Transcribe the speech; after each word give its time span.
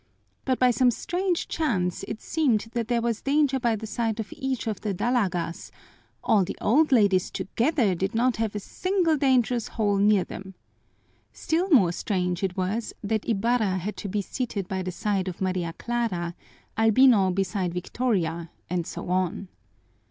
But 0.45 0.57
by 0.57 0.71
some 0.71 0.89
strange 0.89 1.47
chance 1.47 2.01
it 2.07 2.19
seemed 2.23 2.71
that 2.73 2.87
there 2.87 2.97
w, 2.97 3.11
as 3.11 3.21
danger 3.21 3.59
by 3.59 3.75
the 3.75 3.85
side 3.85 4.19
of 4.19 4.33
each 4.35 4.65
of 4.65 4.81
the 4.81 4.95
dalagas; 4.95 5.69
all 6.23 6.43
the 6.43 6.57
old 6.59 6.91
ladies 6.91 7.29
together 7.29 7.93
did 7.93 8.15
not 8.15 8.37
have 8.37 8.55
a 8.55 8.59
single 8.59 9.15
dangerous 9.15 9.67
hole 9.67 9.97
near 9.97 10.23
them! 10.23 10.55
Still 11.31 11.69
more 11.69 11.91
strange 11.91 12.41
it 12.41 12.57
was 12.57 12.93
that 13.03 13.29
Ibarra 13.29 13.77
had 13.77 13.95
to 13.97 14.09
be 14.09 14.23
seated 14.23 14.67
by 14.67 14.81
the 14.81 14.91
side 14.91 15.27
of 15.27 15.39
Maria 15.39 15.71
Clara, 15.77 16.33
Albino 16.79 17.29
beside 17.29 17.71
Victoria, 17.71 18.49
and 18.71 18.87
so 18.87 19.07
on. 19.09 19.49